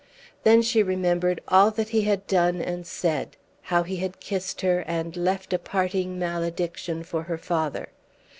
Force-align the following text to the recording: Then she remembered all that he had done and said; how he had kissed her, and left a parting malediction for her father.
Then 0.41 0.63
she 0.63 0.81
remembered 0.81 1.41
all 1.47 1.69
that 1.69 1.89
he 1.89 2.01
had 2.01 2.25
done 2.25 2.59
and 2.59 2.87
said; 2.87 3.37
how 3.61 3.83
he 3.83 3.97
had 3.97 4.19
kissed 4.19 4.61
her, 4.61 4.79
and 4.87 5.15
left 5.15 5.53
a 5.53 5.59
parting 5.59 6.17
malediction 6.17 7.03
for 7.03 7.21
her 7.21 7.37
father. 7.37 7.89